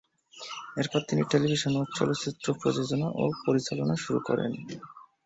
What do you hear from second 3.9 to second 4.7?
শুরু করেন।